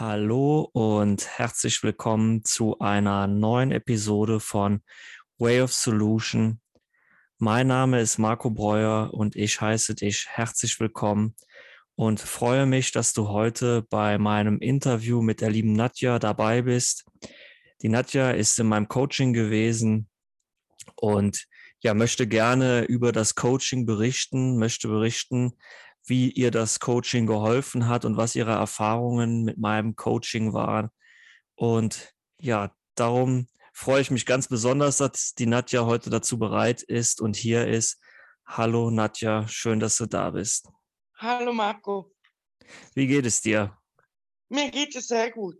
Hallo 0.00 0.70
und 0.74 1.26
herzlich 1.26 1.82
willkommen 1.82 2.44
zu 2.44 2.78
einer 2.78 3.26
neuen 3.26 3.72
Episode 3.72 4.38
von 4.38 4.80
Way 5.38 5.62
of 5.62 5.72
Solution. 5.74 6.60
Mein 7.38 7.66
Name 7.66 8.00
ist 8.00 8.16
Marco 8.16 8.48
Breuer 8.48 9.12
und 9.12 9.34
ich 9.34 9.60
heiße 9.60 9.96
dich 9.96 10.28
herzlich 10.28 10.78
willkommen 10.78 11.34
und 11.96 12.20
freue 12.20 12.64
mich, 12.64 12.92
dass 12.92 13.12
du 13.12 13.26
heute 13.30 13.82
bei 13.90 14.18
meinem 14.18 14.60
Interview 14.60 15.20
mit 15.20 15.40
der 15.40 15.50
lieben 15.50 15.72
Nadja 15.72 16.20
dabei 16.20 16.62
bist. 16.62 17.04
Die 17.82 17.88
Nadja 17.88 18.30
ist 18.30 18.56
in 18.60 18.68
meinem 18.68 18.86
Coaching 18.86 19.32
gewesen 19.32 20.08
und 20.94 21.48
ja, 21.80 21.94
möchte 21.94 22.28
gerne 22.28 22.84
über 22.84 23.10
das 23.10 23.34
Coaching 23.34 23.84
berichten, 23.84 24.58
möchte 24.58 24.86
berichten, 24.86 25.54
wie 26.08 26.30
ihr 26.30 26.50
das 26.50 26.80
Coaching 26.80 27.26
geholfen 27.26 27.88
hat 27.88 28.04
und 28.04 28.16
was 28.16 28.34
ihre 28.34 28.52
Erfahrungen 28.52 29.44
mit 29.44 29.58
meinem 29.58 29.94
Coaching 29.96 30.52
waren. 30.52 30.88
Und 31.54 32.14
ja, 32.40 32.72
darum 32.94 33.48
freue 33.72 34.00
ich 34.00 34.10
mich 34.10 34.26
ganz 34.26 34.48
besonders, 34.48 34.98
dass 34.98 35.34
die 35.34 35.46
Nadja 35.46 35.84
heute 35.84 36.10
dazu 36.10 36.38
bereit 36.38 36.82
ist 36.82 37.20
und 37.20 37.36
hier 37.36 37.66
ist. 37.66 38.00
Hallo 38.46 38.90
Nadja, 38.90 39.46
schön, 39.46 39.80
dass 39.80 39.98
du 39.98 40.06
da 40.06 40.30
bist. 40.30 40.68
Hallo 41.16 41.52
Marco. 41.52 42.14
Wie 42.94 43.06
geht 43.06 43.26
es 43.26 43.40
dir? 43.40 43.76
Mir 44.48 44.70
geht 44.70 44.96
es 44.96 45.08
sehr 45.08 45.30
gut. 45.30 45.58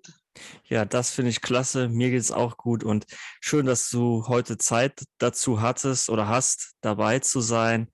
Ja, 0.64 0.84
das 0.84 1.10
finde 1.10 1.30
ich 1.30 1.40
klasse. 1.40 1.88
Mir 1.88 2.10
geht 2.10 2.20
es 2.20 2.30
auch 2.30 2.56
gut 2.56 2.84
und 2.84 3.06
schön, 3.40 3.66
dass 3.66 3.90
du 3.90 4.26
heute 4.28 4.56
Zeit 4.56 5.04
dazu 5.18 5.60
hattest 5.60 6.10
oder 6.10 6.28
hast, 6.28 6.74
dabei 6.80 7.18
zu 7.18 7.40
sein. 7.40 7.92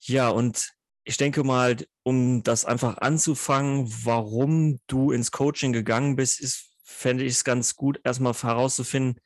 Ja, 0.00 0.28
und 0.28 0.75
ich 1.06 1.16
denke 1.18 1.44
mal, 1.44 1.76
um 2.02 2.42
das 2.42 2.64
einfach 2.64 2.98
anzufangen, 2.98 3.88
warum 4.04 4.80
du 4.88 5.12
ins 5.12 5.30
Coaching 5.30 5.72
gegangen 5.72 6.16
bist, 6.16 6.40
ist, 6.40 6.72
fände 6.82 7.24
ich 7.24 7.34
es 7.34 7.44
ganz 7.44 7.76
gut, 7.76 8.00
erstmal 8.02 8.34
herauszufinden, 8.34 9.20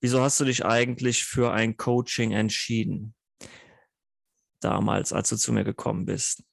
wieso 0.00 0.22
hast 0.22 0.38
du 0.38 0.44
dich 0.44 0.64
eigentlich 0.64 1.24
für 1.24 1.52
ein 1.52 1.76
Coaching 1.76 2.30
entschieden? 2.30 3.16
Damals, 4.60 5.12
als 5.12 5.28
du 5.30 5.36
zu 5.36 5.52
mir 5.52 5.64
gekommen 5.64 6.04
bist. 6.04 6.44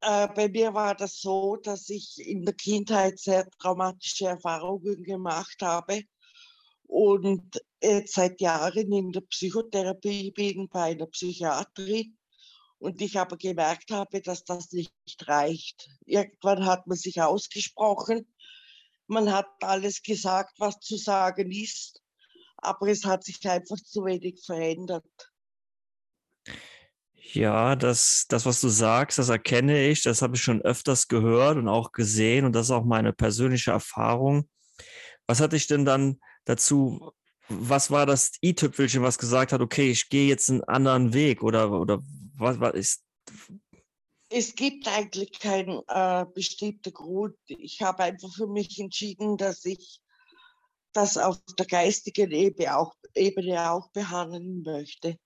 Äh, 0.00 0.26
bei 0.34 0.48
mir 0.48 0.74
war 0.74 0.96
das 0.96 1.20
so, 1.20 1.56
dass 1.62 1.88
ich 1.88 2.18
in 2.18 2.44
der 2.44 2.54
Kindheit 2.54 3.20
sehr 3.20 3.48
traumatische 3.60 4.26
Erfahrungen 4.26 5.04
gemacht 5.04 5.58
habe 5.62 6.02
und 6.88 7.62
jetzt 7.80 8.14
seit 8.14 8.40
Jahren 8.40 8.92
in 8.92 9.12
der 9.12 9.20
Psychotherapie 9.20 10.32
bin 10.32 10.68
bei 10.68 10.90
einer 10.90 11.06
Psychiatrin 11.06 12.16
und 12.82 13.00
ich 13.00 13.18
aber 13.18 13.36
gemerkt 13.36 13.92
habe, 13.92 14.20
dass 14.20 14.44
das 14.44 14.72
nicht 14.72 14.92
reicht. 15.20 15.88
Irgendwann 16.04 16.66
hat 16.66 16.86
man 16.88 16.96
sich 16.96 17.22
ausgesprochen, 17.22 18.26
man 19.06 19.32
hat 19.32 19.46
alles 19.60 20.02
gesagt, 20.02 20.58
was 20.58 20.80
zu 20.80 20.96
sagen 20.96 21.52
ist, 21.52 22.02
aber 22.56 22.88
es 22.88 23.04
hat 23.04 23.24
sich 23.24 23.48
einfach 23.48 23.76
zu 23.76 24.04
wenig 24.04 24.42
verändert. 24.44 25.04
Ja, 27.32 27.76
das, 27.76 28.26
das, 28.28 28.46
was 28.46 28.60
du 28.60 28.68
sagst, 28.68 29.18
das 29.18 29.28
erkenne 29.28 29.86
ich, 29.86 30.02
das 30.02 30.20
habe 30.20 30.34
ich 30.34 30.42
schon 30.42 30.60
öfters 30.60 31.06
gehört 31.06 31.56
und 31.58 31.68
auch 31.68 31.92
gesehen 31.92 32.44
und 32.44 32.52
das 32.52 32.66
ist 32.66 32.72
auch 32.72 32.84
meine 32.84 33.12
persönliche 33.12 33.70
Erfahrung. 33.70 34.48
Was 35.26 35.40
hat 35.40 35.52
dich 35.52 35.68
denn 35.68 35.84
dann 35.84 36.20
dazu, 36.44 37.12
was 37.48 37.92
war 37.92 38.06
das 38.06 38.32
i-Tüpfelchen, 38.42 39.02
was 39.02 39.18
gesagt 39.18 39.52
hat, 39.52 39.60
okay, 39.60 39.90
ich 39.90 40.08
gehe 40.08 40.28
jetzt 40.28 40.50
einen 40.50 40.64
anderen 40.64 41.14
Weg 41.14 41.42
oder, 41.42 41.70
oder 41.70 42.02
was, 42.42 42.60
was 42.60 42.74
ist? 42.74 43.04
Es 44.28 44.54
gibt 44.54 44.88
eigentlich 44.88 45.38
keinen 45.38 45.82
äh, 45.88 46.24
bestimmten 46.34 46.92
Grund. 46.92 47.36
Ich 47.46 47.82
habe 47.82 48.02
einfach 48.04 48.32
für 48.34 48.46
mich 48.46 48.78
entschieden, 48.78 49.36
dass 49.36 49.64
ich 49.64 50.00
das 50.92 51.18
auf 51.18 51.38
der 51.58 51.66
geistigen 51.66 52.30
Ebene 52.30 52.76
auch, 52.76 52.94
Ebene 53.14 53.70
auch 53.70 53.90
behandeln 53.92 54.62
möchte. 54.62 55.16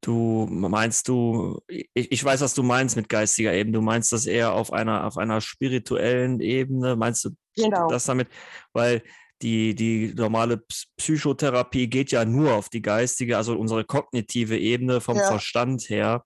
Du 0.00 0.46
meinst 0.50 1.08
du, 1.08 1.60
ich, 1.66 1.88
ich, 1.94 2.22
weiß, 2.22 2.42
was 2.42 2.52
du 2.52 2.62
meinst 2.62 2.94
mit 2.94 3.08
geistiger 3.08 3.54
Ebene. 3.54 3.78
Du 3.78 3.82
meinst 3.82 4.12
das 4.12 4.26
eher 4.26 4.52
auf 4.52 4.70
einer, 4.72 5.06
auf 5.06 5.16
einer 5.16 5.40
spirituellen 5.40 6.40
Ebene. 6.40 6.94
Meinst 6.94 7.24
du 7.24 7.30
genau. 7.56 7.88
das 7.88 8.04
damit? 8.04 8.28
Weil 8.74 9.02
die, 9.44 9.74
die 9.74 10.14
normale 10.14 10.64
Psychotherapie 10.96 11.86
geht 11.86 12.10
ja 12.10 12.24
nur 12.24 12.54
auf 12.54 12.70
die 12.70 12.80
geistige, 12.80 13.36
also 13.36 13.58
unsere 13.58 13.84
kognitive 13.84 14.58
Ebene 14.58 15.02
vom 15.02 15.18
ja. 15.18 15.28
Verstand 15.28 15.90
her. 15.90 16.24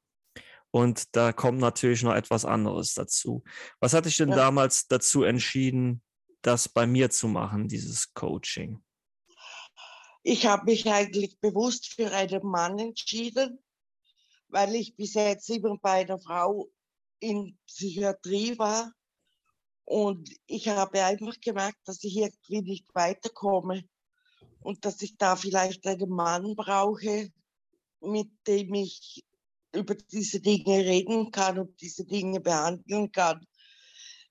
Und 0.71 1.17
da 1.17 1.33
kommt 1.33 1.59
natürlich 1.59 2.05
noch 2.05 2.15
etwas 2.15 2.45
anderes 2.45 2.95
dazu. 2.95 3.43
Was 3.81 3.93
hat 3.93 4.07
dich 4.07 4.19
denn 4.19 4.28
ja. 4.28 4.37
damals 4.37 4.87
dazu 4.87 5.25
entschieden, 5.25 6.01
das 6.43 6.69
bei 6.69 6.87
mir 6.87 7.11
zu 7.11 7.27
machen, 7.27 7.67
dieses 7.67 8.15
Coaching? 8.15 8.81
Ich 10.23 10.47
habe 10.47 10.67
mich 10.67 10.87
eigentlich 10.87 11.41
bewusst 11.41 11.93
für 11.95 12.12
einen 12.12 12.47
Mann 12.47 12.78
entschieden, 12.78 13.59
weil 14.47 14.77
ich 14.77 14.95
bis 14.95 15.15
jetzt 15.15 15.51
immer 15.51 15.77
bei 15.78 16.03
einer 16.03 16.21
Frau 16.21 16.71
in 17.19 17.59
Psychiatrie 17.67 18.57
war 18.59 18.93
und 19.88 20.31
ich 20.47 20.69
habe 20.69 21.03
einfach 21.03 21.41
gemerkt, 21.41 21.78
dass 21.87 22.04
ich 22.04 22.15
irgendwie 22.15 22.60
nicht 22.60 22.94
weiterkomme 22.94 23.84
und 24.60 24.84
dass 24.84 25.00
ich 25.00 25.16
da 25.16 25.34
vielleicht 25.34 25.87
einen 25.87 26.10
Mann 26.10 26.54
brauche, 26.54 27.32
mit 28.03 28.28
dem 28.47 28.75
ich 28.75 29.25
über 29.75 29.94
diese 29.94 30.41
Dinge 30.41 30.84
reden 30.84 31.31
kann 31.31 31.59
und 31.59 31.81
diese 31.81 32.04
Dinge 32.04 32.38
behandeln 32.41 33.10
kann. 33.12 33.47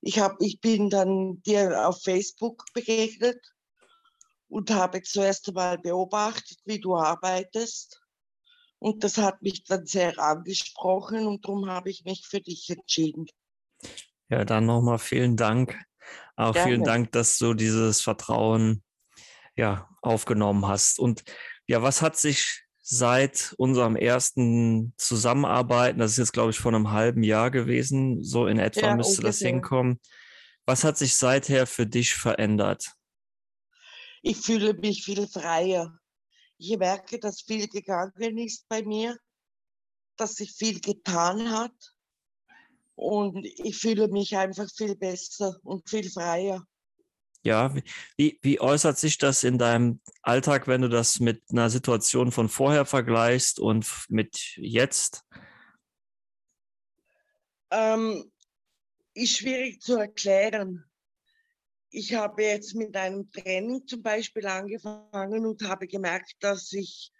Ich, 0.01 0.19
hab, 0.19 0.39
ich 0.43 0.61
bin 0.61 0.91
dann 0.91 1.41
dir 1.41 1.87
auf 1.87 2.03
Facebook 2.03 2.63
begegnet 2.75 3.43
und 4.49 4.69
habe 4.69 5.01
zuerst 5.01 5.47
einmal 5.47 5.79
beobachtet, 5.79 6.59
wie 6.65 6.79
du 6.79 6.95
arbeitest. 6.95 7.99
Und 8.77 9.03
das 9.03 9.17
hat 9.17 9.41
mich 9.41 9.63
dann 9.63 9.87
sehr 9.87 10.19
angesprochen 10.19 11.25
und 11.25 11.43
darum 11.45 11.67
habe 11.67 11.89
ich 11.89 12.03
mich 12.03 12.27
für 12.27 12.41
dich 12.41 12.69
entschieden. 12.69 13.25
Ja, 14.29 14.43
dann 14.45 14.65
nochmal 14.65 14.99
vielen 14.99 15.37
Dank. 15.37 15.79
Auch 16.35 16.53
Gerne. 16.53 16.69
vielen 16.69 16.83
Dank, 16.83 17.11
dass 17.13 17.37
du 17.37 17.53
dieses 17.53 18.01
Vertrauen 18.01 18.83
ja, 19.55 19.89
aufgenommen 20.01 20.67
hast. 20.67 20.99
Und 20.99 21.23
ja, 21.65 21.81
was 21.81 22.01
hat 22.01 22.17
sich 22.17 22.63
seit 22.81 23.53
unserem 23.57 23.95
ersten 23.95 24.93
Zusammenarbeiten, 24.97 25.99
das 25.99 26.11
ist 26.11 26.17
jetzt, 26.17 26.33
glaube 26.33 26.51
ich, 26.51 26.59
vor 26.59 26.73
einem 26.73 26.91
halben 26.91 27.23
Jahr 27.23 27.51
gewesen, 27.51 28.23
so 28.23 28.47
in 28.47 28.59
etwa 28.59 28.87
ja, 28.87 28.95
müsste 28.95 29.21
ungefähr. 29.21 29.29
das 29.29 29.39
hinkommen. 29.39 29.99
Was 30.65 30.83
hat 30.83 30.97
sich 30.97 31.15
seither 31.15 31.65
für 31.65 31.85
dich 31.85 32.13
verändert? 32.13 32.93
Ich 34.21 34.37
fühle 34.37 34.73
mich 34.73 35.03
viel 35.03 35.27
freier. 35.27 35.97
Ich 36.57 36.77
merke, 36.77 37.19
dass 37.19 37.41
viel 37.41 37.67
gegangen 37.67 38.37
ist 38.37 38.67
bei 38.67 38.83
mir, 38.83 39.17
dass 40.17 40.35
sich 40.35 40.53
viel 40.53 40.79
getan 40.79 41.51
hat 41.51 41.73
und 42.97 43.45
ich 43.45 43.77
fühle 43.77 44.07
mich 44.07 44.35
einfach 44.35 44.67
viel 44.75 44.95
besser 44.95 45.55
und 45.63 45.87
viel 45.87 46.09
freier. 46.09 46.65
Ja, 47.43 47.73
wie, 48.17 48.39
wie 48.41 48.59
äußert 48.59 48.97
sich 48.97 49.19
das 49.19 49.43
in 49.43 49.59
deinem 49.59 50.01
Alltag, 50.23 50.67
wenn 50.67 50.81
du 50.81 50.89
das 50.89 51.19
mit 51.19 51.43
einer 51.51 51.69
Situation 51.69 52.31
von 52.31 52.49
vorher 52.49 52.85
vergleichst 52.85 53.59
und 53.59 53.87
mit 54.09 54.55
jetzt? 54.57 55.23
Ähm, 57.69 58.31
ist 59.13 59.37
schwierig 59.37 59.79
zu 59.79 59.97
erklären. 59.97 60.83
Ich 61.91 62.15
habe 62.15 62.43
jetzt 62.43 62.73
mit 62.73 62.97
einem 62.97 63.31
Training 63.31 63.85
zum 63.85 64.01
Beispiel 64.01 64.47
angefangen 64.47 65.45
und 65.45 65.61
habe 65.61 65.87
gemerkt, 65.87 66.33
dass 66.39 66.73
ich, 66.73 67.11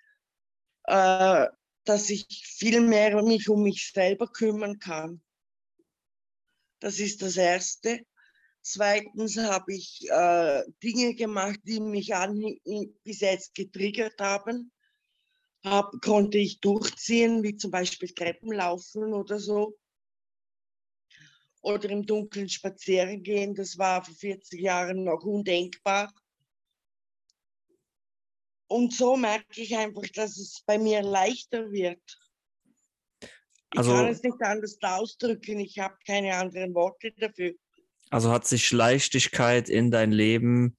äh, 0.85 1.45
dass 1.85 2.09
ich 2.09 2.25
viel 2.47 2.81
mehr 2.81 3.21
mich 3.21 3.47
um 3.47 3.61
mich 3.61 3.91
selber 3.93 4.27
kümmern 4.27 4.79
kann. 4.79 5.21
Das 6.79 6.99
ist 6.99 7.21
das 7.21 7.37
Erste. 7.37 8.05
Zweitens 8.61 9.37
habe 9.37 9.73
ich 9.73 10.07
äh, 10.09 10.63
Dinge 10.83 11.15
gemacht, 11.15 11.59
die 11.63 11.79
mich 11.79 12.13
an, 12.13 12.43
bis 13.03 13.21
jetzt 13.21 13.55
getriggert 13.55 14.19
haben. 14.19 14.71
Hab, 15.63 15.91
konnte 16.01 16.37
ich 16.37 16.59
durchziehen, 16.59 17.43
wie 17.43 17.55
zum 17.55 17.71
Beispiel 17.71 18.09
Treppen 18.09 18.51
laufen 18.51 19.13
oder 19.13 19.39
so. 19.39 19.77
Oder 21.61 21.89
im 21.89 22.05
Dunkeln 22.05 22.49
spazieren 22.49 23.23
gehen. 23.23 23.55
Das 23.55 23.77
war 23.77 24.03
vor 24.03 24.13
40 24.13 24.61
Jahren 24.61 25.03
noch 25.03 25.23
undenkbar. 25.23 26.13
Und 28.67 28.93
so 28.93 29.15
merke 29.15 29.61
ich 29.61 29.75
einfach, 29.75 30.07
dass 30.13 30.37
es 30.37 30.61
bei 30.65 30.77
mir 30.77 31.01
leichter 31.01 31.71
wird. 31.71 32.19
Also, 33.75 33.91
ich 33.91 33.97
kann 33.97 34.07
es 34.07 34.23
nicht 34.23 34.41
anders 34.41 34.77
ausdrücken, 34.81 35.59
ich 35.59 35.77
habe 35.79 35.95
keine 36.05 36.35
anderen 36.35 36.73
Worte 36.73 37.11
dafür. 37.17 37.53
Also 38.09 38.31
hat 38.31 38.47
sich 38.47 38.71
Leichtigkeit 38.71 39.69
in 39.69 39.91
dein 39.91 40.11
Leben 40.11 40.77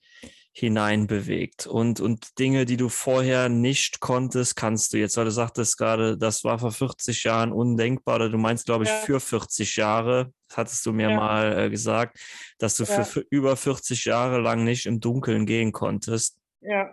hineinbewegt 0.52 1.66
und, 1.66 2.00
und 2.00 2.38
Dinge, 2.38 2.64
die 2.64 2.76
du 2.76 2.88
vorher 2.88 3.48
nicht 3.48 4.00
konntest, 4.00 4.56
kannst 4.56 4.92
du 4.92 4.96
jetzt, 4.96 5.16
weil 5.16 5.26
du 5.26 5.30
sagtest 5.30 5.78
gerade, 5.78 6.18
das 6.18 6.42
war 6.42 6.58
vor 6.58 6.72
40 6.72 7.22
Jahren 7.24 7.52
undenkbar 7.52 8.16
oder 8.16 8.28
du 8.28 8.38
meinst, 8.38 8.66
glaube 8.66 8.84
ich, 8.84 8.90
ja. 8.90 8.96
für 8.96 9.20
40 9.20 9.76
Jahre, 9.76 10.32
hattest 10.52 10.84
du 10.84 10.92
mir 10.92 11.10
ja. 11.10 11.16
mal 11.16 11.58
äh, 11.58 11.70
gesagt, 11.70 12.18
dass 12.58 12.76
du 12.76 12.84
ja. 12.84 12.88
für, 12.92 13.04
für, 13.04 13.26
über 13.30 13.56
40 13.56 14.06
Jahre 14.06 14.40
lang 14.40 14.64
nicht 14.64 14.86
im 14.86 14.98
Dunkeln 15.00 15.46
gehen 15.46 15.70
konntest. 15.70 16.38
Ja. 16.60 16.92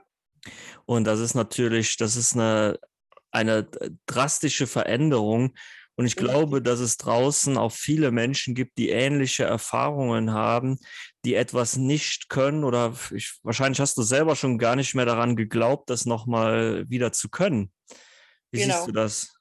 Und 0.85 1.05
das 1.05 1.19
ist 1.19 1.33
natürlich, 1.33 1.97
das 1.97 2.17
ist 2.17 2.33
eine, 2.33 2.77
eine 3.31 3.67
drastische 4.05 4.67
Veränderung 4.67 5.55
und 5.97 6.05
ich 6.05 6.15
glaube, 6.15 6.61
dass 6.61 6.79
es 6.79 6.97
draußen 6.97 7.57
auch 7.57 7.71
viele 7.71 8.11
Menschen 8.11 8.53
gibt, 8.53 8.77
die 8.77 8.89
ähnliche 8.89 9.45
Erfahrungen 9.45 10.33
haben, 10.33 10.77
die 11.23 11.35
etwas 11.35 11.77
nicht 11.77 12.29
können 12.29 12.65
oder 12.65 12.93
ich, 13.13 13.39
wahrscheinlich 13.43 13.79
hast 13.79 13.97
du 13.97 14.01
selber 14.01 14.35
schon 14.35 14.57
gar 14.57 14.75
nicht 14.75 14.93
mehr 14.93 15.05
daran 15.05 15.37
geglaubt, 15.37 15.89
das 15.89 16.05
nochmal 16.05 16.89
wieder 16.89 17.13
zu 17.13 17.29
können. 17.29 17.71
Wie 18.51 18.59
genau. 18.59 18.75
siehst 18.75 18.87
du 18.87 18.91
das? 18.91 19.33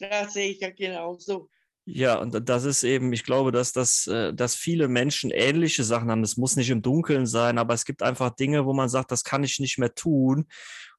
Ja, 0.00 0.28
sehe 0.28 0.50
ich 0.50 0.60
ja 0.60 0.70
genauso. 0.70 1.48
Ja, 1.86 2.18
und 2.18 2.48
das 2.50 2.64
ist 2.64 2.84
eben, 2.84 3.10
ich 3.14 3.24
glaube, 3.24 3.50
dass, 3.50 3.72
das, 3.72 4.06
äh, 4.08 4.34
dass 4.34 4.54
viele 4.54 4.88
Menschen 4.88 5.30
ähnliche 5.30 5.84
Sachen 5.84 6.10
haben. 6.10 6.20
Das 6.20 6.36
muss 6.36 6.54
nicht 6.54 6.68
im 6.68 6.82
Dunkeln 6.82 7.24
sein, 7.24 7.56
aber 7.56 7.72
es 7.72 7.86
gibt 7.86 8.02
einfach 8.02 8.28
Dinge, 8.36 8.66
wo 8.66 8.74
man 8.74 8.90
sagt, 8.90 9.10
das 9.10 9.24
kann 9.24 9.42
ich 9.42 9.58
nicht 9.58 9.78
mehr 9.78 9.94
tun. 9.94 10.48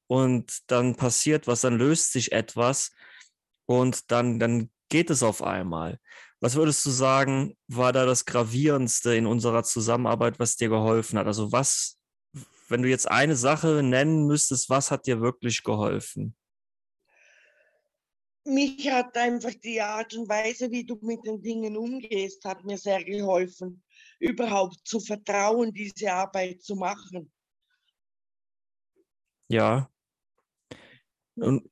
Und 0.08 0.58
dann 0.66 0.96
passiert 0.96 1.46
was, 1.46 1.60
dann 1.60 1.78
löst 1.78 2.10
sich 2.10 2.32
etwas 2.32 2.90
und 3.66 4.10
dann, 4.10 4.40
dann 4.40 4.68
geht 4.90 5.08
es 5.08 5.22
auf 5.22 5.42
einmal. 5.42 5.98
Was 6.40 6.54
würdest 6.54 6.84
du 6.84 6.90
sagen, 6.90 7.56
war 7.68 7.92
da 7.92 8.04
das 8.04 8.24
Gravierendste 8.24 9.14
in 9.14 9.26
unserer 9.26 9.62
Zusammenarbeit, 9.62 10.38
was 10.38 10.56
dir 10.56 10.68
geholfen 10.68 11.18
hat? 11.18 11.26
Also 11.26 11.52
was, 11.52 11.98
wenn 12.68 12.82
du 12.82 12.88
jetzt 12.88 13.10
eine 13.10 13.36
Sache 13.36 13.82
nennen 13.82 14.26
müsstest, 14.26 14.68
was 14.68 14.90
hat 14.90 15.06
dir 15.06 15.20
wirklich 15.20 15.62
geholfen? 15.62 16.34
Mich 18.44 18.90
hat 18.90 19.16
einfach 19.18 19.52
die 19.62 19.80
Art 19.80 20.14
und 20.14 20.28
Weise, 20.28 20.70
wie 20.70 20.84
du 20.84 20.98
mit 21.02 21.24
den 21.26 21.42
Dingen 21.42 21.76
umgehst, 21.76 22.42
hat 22.44 22.64
mir 22.64 22.78
sehr 22.78 23.04
geholfen, 23.04 23.82
überhaupt 24.18 24.78
zu 24.84 24.98
vertrauen, 24.98 25.72
diese 25.72 26.10
Arbeit 26.10 26.62
zu 26.62 26.74
machen. 26.74 27.30
Ja. 29.48 29.90
Und 31.34 31.70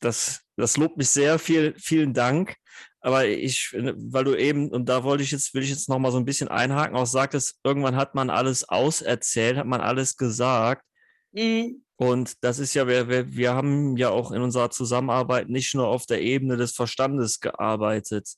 das, 0.00 0.42
das 0.56 0.76
lobt 0.76 0.96
mich 0.96 1.10
sehr. 1.10 1.38
Viel, 1.38 1.74
vielen 1.78 2.14
Dank. 2.14 2.56
Aber 3.00 3.26
ich, 3.26 3.72
weil 3.72 4.24
du 4.24 4.36
eben, 4.36 4.70
und 4.70 4.88
da 4.88 5.02
wollte 5.02 5.24
ich 5.24 5.32
jetzt, 5.32 5.54
will 5.54 5.62
ich 5.62 5.70
jetzt 5.70 5.88
noch 5.88 5.98
mal 5.98 6.12
so 6.12 6.18
ein 6.18 6.24
bisschen 6.24 6.48
einhaken, 6.48 6.96
auch 6.96 7.06
sagtest, 7.06 7.58
irgendwann 7.64 7.96
hat 7.96 8.14
man 8.14 8.30
alles 8.30 8.68
auserzählt, 8.68 9.56
hat 9.56 9.66
man 9.66 9.80
alles 9.80 10.16
gesagt. 10.16 10.84
Mhm. 11.32 11.82
Und 11.96 12.44
das 12.44 12.58
ist 12.58 12.74
ja, 12.74 12.86
wir, 12.86 13.08
wir, 13.08 13.32
wir 13.32 13.54
haben 13.54 13.96
ja 13.96 14.10
auch 14.10 14.30
in 14.30 14.42
unserer 14.42 14.70
Zusammenarbeit 14.70 15.48
nicht 15.48 15.74
nur 15.74 15.88
auf 15.88 16.06
der 16.06 16.22
Ebene 16.22 16.56
des 16.56 16.72
Verstandes 16.72 17.40
gearbeitet, 17.40 18.28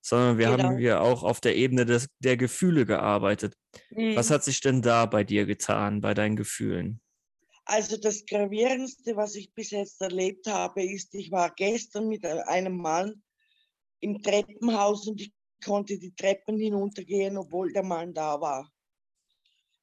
sondern 0.00 0.38
wir 0.38 0.50
genau. 0.50 0.64
haben 0.64 0.78
ja 0.78 1.00
auch 1.00 1.22
auf 1.22 1.40
der 1.40 1.56
Ebene 1.56 1.86
des, 1.86 2.08
der 2.18 2.36
Gefühle 2.36 2.86
gearbeitet. 2.86 3.54
Mhm. 3.90 4.16
Was 4.16 4.30
hat 4.30 4.44
sich 4.44 4.60
denn 4.60 4.82
da 4.82 5.06
bei 5.06 5.24
dir 5.24 5.46
getan, 5.46 6.00
bei 6.00 6.14
deinen 6.14 6.36
Gefühlen? 6.36 7.00
Also 7.64 7.96
das 7.96 8.24
Gravierendste, 8.26 9.16
was 9.16 9.34
ich 9.34 9.52
bis 9.54 9.70
jetzt 9.70 10.00
erlebt 10.00 10.46
habe, 10.46 10.82
ist, 10.82 11.14
ich 11.14 11.30
war 11.30 11.52
gestern 11.54 12.08
mit 12.08 12.24
einem 12.24 12.76
Mann 12.76 13.22
im 14.00 14.22
Treppenhaus 14.22 15.06
und 15.06 15.20
ich 15.20 15.32
konnte 15.64 15.98
die 15.98 16.14
Treppen 16.14 16.58
hinuntergehen, 16.58 17.36
obwohl 17.36 17.72
der 17.72 17.82
Mann 17.82 18.14
da 18.14 18.40
war. 18.40 18.70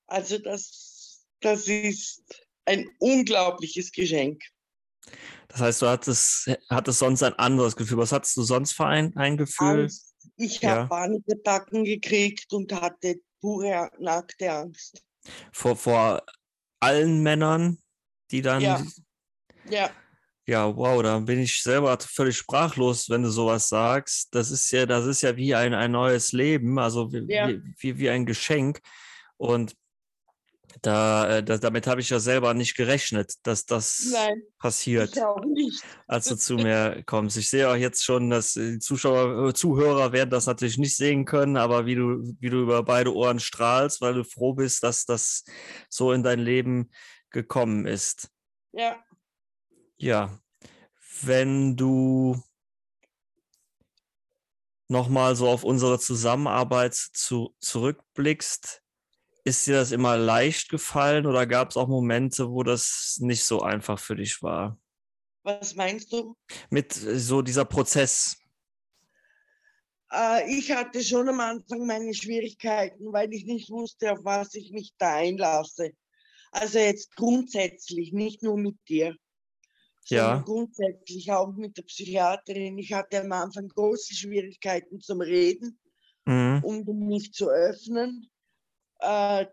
Also 0.08 0.38
das, 0.38 1.26
das 1.40 1.68
ist 1.68 2.24
ein 2.66 2.90
unglaubliches 3.00 3.92
Geschenk. 3.92 4.44
Das 5.48 5.62
heißt, 5.62 5.82
du 5.82 5.88
hattest, 5.88 6.52
hattest 6.70 7.00
sonst 7.00 7.24
ein 7.24 7.34
anderes 7.34 7.76
Gefühl. 7.76 8.00
Was 8.00 8.12
hattest 8.12 8.36
du 8.36 8.44
sonst 8.44 8.74
für 8.74 8.86
ein, 8.86 9.16
ein 9.16 9.38
Gefühl? 9.38 9.82
Angst. 9.84 10.16
Ich 10.36 10.62
ja. 10.62 10.72
habe 10.72 10.90
Panikattacken 10.90 11.86
gekriegt 11.86 12.52
und 12.52 12.74
hatte 12.74 13.22
pure 13.40 13.90
nackte 14.00 14.52
Angst. 14.52 15.04
Vor, 15.52 15.76
vor 15.76 16.24
allen 16.80 17.24
Männern, 17.24 17.78
die 18.32 18.42
dann. 18.42 18.62
Ja. 18.62 18.84
ja. 19.70 19.90
Ja, 20.50 20.74
wow, 20.74 21.04
da 21.04 21.20
bin 21.20 21.40
ich 21.40 21.62
selber 21.62 21.98
völlig 22.00 22.38
sprachlos, 22.38 23.10
wenn 23.10 23.22
du 23.22 23.30
sowas 23.30 23.68
sagst. 23.68 24.34
Das 24.34 24.50
ist 24.50 24.72
ja, 24.72 24.86
das 24.86 25.06
ist 25.06 25.22
ja 25.22 25.36
wie 25.36 25.54
ein, 25.54 25.74
ein 25.74 25.92
neues 25.92 26.32
Leben, 26.32 26.80
also 26.80 27.12
wie, 27.12 27.26
ja. 27.28 27.50
wie, 27.50 27.98
wie 27.98 28.10
ein 28.10 28.26
Geschenk. 28.26 28.80
Und 29.36 29.76
da, 30.82 31.38
äh, 31.38 31.44
da, 31.44 31.58
damit 31.58 31.88
habe 31.88 32.02
ich 32.02 32.10
ja 32.10 32.20
selber 32.20 32.54
nicht 32.54 32.76
gerechnet, 32.76 33.34
dass 33.44 33.66
das 33.66 34.10
Nein, 34.12 34.42
passiert, 34.60 35.18
als 36.08 36.26
du 36.28 36.36
zu 36.36 36.56
mir 36.56 37.04
kommst. 37.06 37.38
Ich 37.38 37.50
sehe 37.50 37.70
auch 37.70 37.76
jetzt 37.76 38.04
schon, 38.04 38.30
dass 38.30 38.54
die 38.54 38.80
Zuschauer, 38.80 39.50
äh, 39.50 39.54
Zuhörer 39.54 40.12
werden 40.12 40.30
das 40.30 40.46
natürlich 40.46 40.78
nicht 40.78 40.96
sehen 40.96 41.26
können, 41.26 41.58
aber 41.58 41.86
wie 41.86 41.96
du, 41.96 42.36
wie 42.40 42.50
du 42.50 42.62
über 42.62 42.84
beide 42.84 43.14
Ohren 43.14 43.40
strahlst, 43.40 44.02
weil 44.02 44.14
du 44.14 44.24
froh 44.24 44.54
bist, 44.54 44.84
dass 44.84 45.06
das 45.06 45.44
so 45.90 46.12
in 46.12 46.24
dein 46.24 46.40
Leben 46.40 46.92
gekommen 47.30 47.86
ist. 47.86 48.30
Ja. 48.72 48.98
Ja. 49.98 50.40
Wenn 51.22 51.76
du 51.76 52.42
nochmal 54.88 55.36
so 55.36 55.48
auf 55.50 55.64
unsere 55.64 56.00
Zusammenarbeit 56.00 56.94
zu, 56.94 57.56
zurückblickst, 57.60 58.84
ist 59.48 59.66
dir 59.66 59.76
das 59.76 59.94
immer 59.94 60.18
leicht 60.18 60.68
gefallen 60.68 61.26
oder 61.26 61.48
gab 61.48 61.70
es 61.70 61.78
auch 61.78 61.88
Momente, 61.88 62.52
wo 62.52 62.64
das 62.64 63.18
nicht 63.22 63.46
so 63.46 63.62
einfach 63.62 63.98
für 63.98 64.18
dich 64.18 64.44
war? 64.44 64.78
Was 65.44 65.74
meinst 65.74 66.12
du? 66.12 66.36
Mit 66.70 67.02
äh, 67.02 67.18
so 67.18 67.42
dieser 67.42 67.64
Prozess. 67.64 68.38
Äh, 70.12 70.54
ich 70.54 70.70
hatte 70.74 71.02
schon 71.02 71.30
am 71.30 71.40
Anfang 71.40 71.86
meine 71.86 72.14
Schwierigkeiten, 72.14 73.14
weil 73.14 73.34
ich 73.34 73.46
nicht 73.46 73.70
wusste, 73.70 74.12
auf 74.12 74.20
was 74.24 74.54
ich 74.54 74.72
mich 74.72 74.92
da 74.98 75.16
einlasse. 75.16 75.92
Also 76.52 76.80
jetzt 76.80 77.16
grundsätzlich, 77.16 78.12
nicht 78.12 78.44
nur 78.44 78.58
mit 78.58 78.78
dir, 78.90 79.16
ja. 80.08 80.40
grundsätzlich 80.40 81.32
auch 81.32 81.54
mit 81.54 81.78
der 81.78 81.84
Psychiaterin. 81.84 82.78
Ich 82.78 82.92
hatte 82.92 83.22
am 83.22 83.32
Anfang 83.32 83.70
große 83.70 84.14
Schwierigkeiten 84.14 85.00
zum 85.00 85.22
Reden, 85.22 85.80
mhm. 86.26 86.60
um 86.64 87.08
mich 87.08 87.32
zu 87.32 87.50
öffnen 87.50 88.30
äh, 89.00 89.46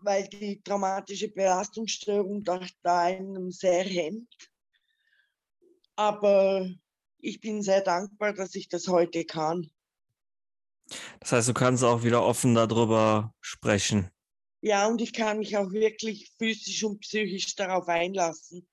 weil 0.00 0.28
die 0.28 0.62
traumatische 0.62 1.28
Belastungsstörung 1.28 2.42
da 2.44 2.60
einem 3.00 3.50
sehr 3.50 3.84
hemmt. 3.84 4.50
Aber 5.96 6.68
ich 7.18 7.40
bin 7.40 7.62
sehr 7.62 7.82
dankbar, 7.82 8.32
dass 8.32 8.54
ich 8.54 8.68
das 8.68 8.88
heute 8.88 9.24
kann. 9.24 9.70
Das 11.20 11.32
heißt, 11.32 11.48
du 11.48 11.54
kannst 11.54 11.84
auch 11.84 12.02
wieder 12.02 12.24
offen 12.24 12.54
darüber 12.54 13.34
sprechen. 13.40 14.10
Ja, 14.60 14.86
und 14.86 15.00
ich 15.00 15.12
kann 15.12 15.38
mich 15.38 15.56
auch 15.56 15.70
wirklich 15.72 16.30
physisch 16.38 16.84
und 16.84 17.00
psychisch 17.00 17.54
darauf 17.54 17.88
einlassen. 17.88 18.66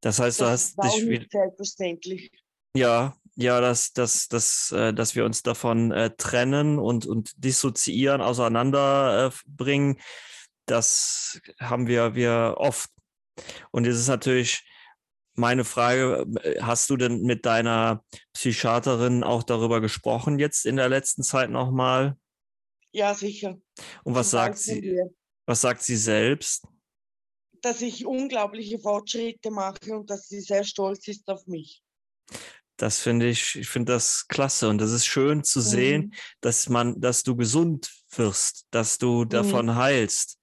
Das 0.00 0.18
heißt, 0.18 0.40
du 0.40 0.44
das 0.44 0.74
hast 0.78 0.94
dich 0.94 1.08
wieder. 1.08 1.26
Selbstverständlich. 1.30 2.30
Ja, 2.76 3.16
ja, 3.34 3.60
dass, 3.60 3.92
dass, 3.92 4.28
dass, 4.28 4.72
äh, 4.72 4.92
dass 4.92 5.14
wir 5.14 5.24
uns 5.24 5.42
davon 5.42 5.90
äh, 5.90 6.10
trennen 6.16 6.78
und, 6.78 7.06
und 7.06 7.32
dissoziieren, 7.42 8.20
auseinanderbringen, 8.20 9.96
äh, 9.96 10.02
das 10.66 11.40
haben 11.58 11.86
wir, 11.86 12.14
wir 12.14 12.54
oft. 12.58 12.90
Und 13.70 13.84
jetzt 13.84 13.96
ist 13.96 14.08
natürlich 14.08 14.64
meine 15.34 15.64
Frage, 15.64 16.26
äh, 16.42 16.60
hast 16.60 16.90
du 16.90 16.96
denn 16.96 17.22
mit 17.22 17.46
deiner 17.46 18.04
Psychiaterin 18.34 19.24
auch 19.24 19.42
darüber 19.42 19.80
gesprochen 19.80 20.38
jetzt 20.38 20.66
in 20.66 20.76
der 20.76 20.88
letzten 20.88 21.22
Zeit 21.22 21.50
nochmal? 21.50 22.16
Ja, 22.92 23.14
sicher. 23.14 23.58
Und 24.04 24.14
was 24.14 24.30
sagt 24.30 24.58
sie, 24.58 25.00
was 25.46 25.62
sagt 25.62 25.82
sie 25.82 25.96
selbst? 25.96 26.66
Dass 27.62 27.80
ich 27.80 28.04
unglaubliche 28.04 28.78
Fortschritte 28.78 29.50
mache 29.50 29.96
und 29.96 30.10
dass 30.10 30.28
sie 30.28 30.40
sehr 30.40 30.64
stolz 30.64 31.08
ist 31.08 31.28
auf 31.28 31.46
mich 31.46 31.82
das 32.82 32.98
finde 32.98 33.28
ich, 33.28 33.54
ich 33.54 33.68
finde 33.68 33.92
das 33.92 34.26
klasse 34.26 34.68
und 34.68 34.78
das 34.78 34.90
ist 34.90 35.06
schön 35.06 35.44
zu 35.44 35.60
sehen, 35.60 36.06
mhm. 36.06 36.12
dass 36.40 36.68
man, 36.68 37.00
dass 37.00 37.22
du 37.22 37.36
gesund 37.36 37.92
wirst, 38.16 38.66
dass 38.72 38.98
du 38.98 39.24
davon 39.24 39.66
mhm. 39.66 39.76
heilst. 39.76 40.40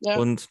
Ja. 0.00 0.18
Und 0.18 0.46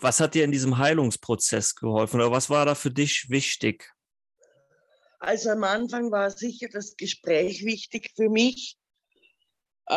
was 0.00 0.20
hat 0.20 0.34
dir 0.34 0.44
in 0.44 0.52
diesem 0.52 0.76
Heilungsprozess 0.76 1.76
geholfen 1.76 2.20
oder 2.20 2.30
was 2.30 2.50
war 2.50 2.66
da 2.66 2.74
für 2.74 2.90
dich 2.90 3.30
wichtig? 3.30 3.90
Also 5.18 5.48
am 5.48 5.64
Anfang 5.64 6.10
war 6.10 6.30
sicher 6.30 6.68
das 6.70 6.94
Gespräch 6.94 7.64
wichtig 7.64 8.10
für 8.14 8.28
mich, 8.28 8.76
äh, 9.86 9.94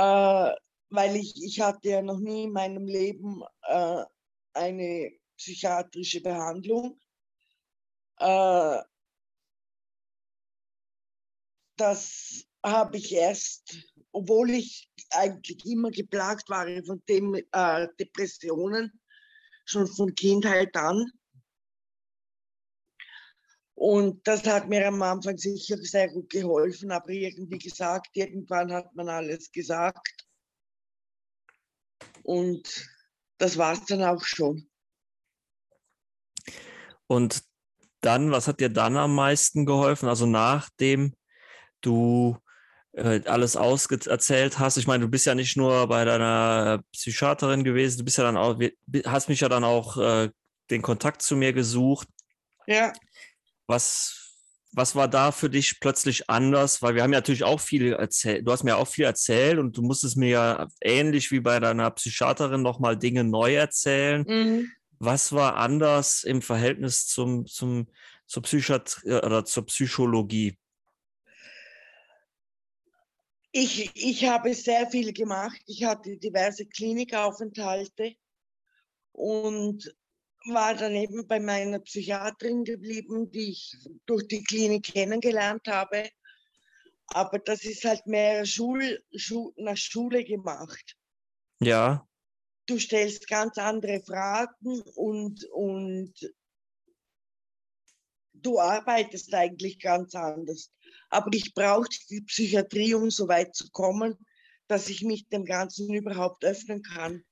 weil 0.92 1.16
ich, 1.18 1.44
ich 1.44 1.60
hatte 1.60 1.90
ja 1.90 2.02
noch 2.02 2.20
nie 2.20 2.46
in 2.46 2.54
meinem 2.54 2.86
Leben 2.86 3.44
äh, 3.64 4.06
eine 4.54 5.12
psychiatrische 5.36 6.22
Behandlung. 6.22 7.02
Äh, 8.18 8.80
das 11.78 12.46
habe 12.64 12.98
ich 12.98 13.14
erst, 13.14 13.78
obwohl 14.12 14.52
ich 14.52 14.90
eigentlich 15.12 15.66
immer 15.66 15.92
geplagt 15.92 16.50
war 16.50 16.68
von 16.86 17.04
dem, 17.08 17.36
äh, 17.36 17.88
Depressionen, 18.00 19.00
schon 19.66 19.88
von 19.88 20.14
Kindheit 20.16 20.76
an. 20.76 21.12
Und 23.76 24.26
das 24.26 24.46
hat 24.46 24.70
mir 24.70 24.88
am 24.88 25.02
Anfang 25.02 25.38
sicher 25.38 25.78
sehr 25.78 26.10
gut 26.10 26.30
geholfen, 26.30 26.92
aber 26.92 27.10
irgendwie 27.10 27.58
gesagt, 27.58 28.10
irgendwann 28.14 28.72
hat 28.72 28.96
man 28.96 29.10
alles 29.10 29.52
gesagt. 29.52 30.26
Und 32.24 32.90
das 33.38 33.58
war 33.58 33.74
es 33.74 33.86
dann 33.86 34.02
auch 34.02 34.24
schon. 34.24 34.70
Und 37.08 37.44
dann, 38.02 38.32
was 38.32 38.48
hat 38.48 38.60
dir 38.60 38.70
dann 38.70 38.98
am 38.98 39.14
meisten 39.14 39.66
geholfen? 39.66 40.08
Also 40.08 40.26
nachdem 40.26 41.14
du 41.86 42.38
äh, 42.94 43.22
alles 43.26 43.56
auserzählt 43.58 44.60
hast. 44.60 44.78
Ich 44.78 44.88
meine, 44.88 45.04
du 45.04 45.10
bist 45.10 45.26
ja 45.26 45.36
nicht 45.36 45.58
nur 45.58 45.88
bei 45.88 46.06
deiner 46.06 46.82
Psychiaterin 46.94 47.64
gewesen, 47.64 48.00
du 48.00 48.06
bist 48.06 48.18
ja 48.18 48.24
dann 48.24 48.38
auch, 48.38 48.60
hast 49.06 49.30
mich 49.30 49.42
ja 49.42 49.50
dann 49.50 49.64
auch 49.64 49.98
äh, 49.98 50.30
den 50.70 50.82
Kontakt 50.82 51.22
zu 51.22 51.36
mir 51.36 51.54
gesucht. 51.54 52.08
Ja. 52.68 52.94
Was, 53.68 54.26
was 54.72 54.96
war 54.96 55.08
da 55.08 55.32
für 55.32 55.50
dich 55.50 55.80
plötzlich 55.80 56.30
anders? 56.30 56.82
Weil 56.82 56.96
wir 56.96 57.04
haben 57.04 57.14
ja 57.14 57.20
natürlich 57.20 57.44
auch 57.44 57.60
viel 57.60 57.94
erzählt, 57.94 58.48
du 58.48 58.52
hast 58.52 58.64
mir 58.64 58.78
auch 58.78 58.88
viel 58.88 59.06
erzählt 59.06 59.60
und 59.60 59.78
du 59.78 59.82
musstest 59.82 60.18
mir 60.18 60.30
ja 60.30 60.68
ähnlich 60.82 61.32
wie 61.32 61.40
bei 61.40 61.60
deiner 61.60 61.92
Psychiaterin 61.92 62.62
nochmal 62.62 62.98
Dinge 62.98 63.24
neu 63.24 63.56
erzählen. 63.56 64.26
Mhm. 64.28 64.72
Was 65.00 65.34
war 65.34 65.58
anders 65.58 66.24
im 66.24 66.42
Verhältnis 66.42 67.06
zum, 67.08 67.46
zum, 67.46 67.88
zur 68.26 68.44
Psychiatrie 68.44 69.12
oder 69.12 69.44
zur 69.44 69.66
Psychologie? 69.66 70.58
Ich, 73.58 73.90
ich 73.96 74.26
habe 74.26 74.54
sehr 74.54 74.86
viel 74.90 75.14
gemacht. 75.14 75.62
Ich 75.66 75.86
hatte 75.86 76.18
diverse 76.18 76.66
Klinikaufenthalte 76.66 78.18
und 79.14 79.96
war 80.48 80.76
dann 80.76 80.94
eben 80.94 81.26
bei 81.26 81.40
meiner 81.40 81.80
Psychiaterin 81.80 82.66
geblieben, 82.66 83.32
die 83.32 83.52
ich 83.52 83.78
durch 84.08 84.28
die 84.28 84.44
Klinik 84.44 84.84
kennengelernt 84.84 85.70
habe. 85.70 86.10
Aber 87.08 87.40
das 87.40 87.64
ist 87.64 87.86
halt 87.86 88.06
mehr 88.08 88.46
Schul, 88.46 89.02
Schul, 89.16 89.54
nach 89.56 89.78
Schule 89.78 90.26
gemacht. 90.26 90.98
Ja. 91.62 92.06
Du 92.66 92.78
stellst 92.78 93.26
ganz 93.30 93.58
andere 93.58 94.02
Fragen 94.02 94.82
und, 94.96 95.46
und 95.46 96.14
du 98.34 98.60
arbeitest 98.60 99.34
eigentlich 99.34 99.80
ganz 99.80 100.14
anders. 100.14 100.74
Aber 101.10 101.30
ich 101.34 101.54
brauchte 101.54 101.98
die 102.10 102.22
Psychiatrie, 102.22 102.94
um 102.94 103.10
so 103.10 103.28
weit 103.28 103.56
zu 103.56 103.70
kommen, 103.72 104.16
dass 104.68 104.90
ich 104.90 105.04
mich 105.04 105.28
dem 105.30 105.46
Ganzen 105.46 105.94
überhaupt 105.94 106.44
öffnen 106.44 106.82
kann. 106.82 107.24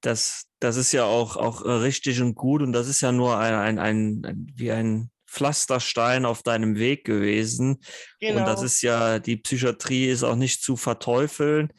Das, 0.00 0.46
das 0.60 0.76
ist 0.76 0.92
ja 0.92 1.04
auch, 1.04 1.36
auch 1.36 1.64
äh, 1.64 1.70
richtig 1.70 2.20
und 2.20 2.34
gut 2.34 2.62
und 2.62 2.72
das 2.72 2.88
ist 2.88 3.02
ja 3.02 3.12
nur 3.12 3.38
ein, 3.38 3.54
ein, 3.54 3.78
ein, 3.78 4.52
wie 4.54 4.72
ein 4.72 5.10
Pflasterstein 5.30 6.24
auf 6.24 6.42
deinem 6.42 6.76
Weg 6.76 7.04
gewesen. 7.04 7.80
Genau. 8.18 8.40
Und 8.40 8.46
das 8.46 8.56
genau. 8.56 8.66
ist 8.66 8.82
ja, 8.82 9.18
die 9.18 9.36
Psychiatrie 9.36 10.06
ist 10.06 10.24
auch 10.24 10.36
nicht 10.36 10.62
zu 10.62 10.76
verteufeln. 10.76 11.72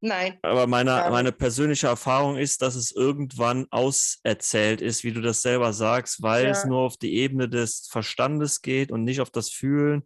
Nein. 0.00 0.38
Aber 0.42 0.66
meine, 0.66 1.06
meine 1.10 1.30
persönliche 1.30 1.86
Erfahrung 1.86 2.38
ist, 2.38 2.62
dass 2.62 2.74
es 2.74 2.90
irgendwann 2.90 3.66
auserzählt 3.70 4.80
ist, 4.80 5.04
wie 5.04 5.12
du 5.12 5.20
das 5.20 5.42
selber 5.42 5.72
sagst, 5.74 6.22
weil 6.22 6.44
ja. 6.44 6.50
es 6.50 6.64
nur 6.64 6.80
auf 6.80 6.96
die 6.96 7.14
Ebene 7.16 7.48
des 7.48 7.86
Verstandes 7.90 8.62
geht 8.62 8.90
und 8.90 9.04
nicht 9.04 9.20
auf 9.20 9.30
das 9.30 9.50
Fühlen. 9.50 10.02